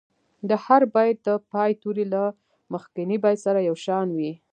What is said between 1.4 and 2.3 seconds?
پای توري له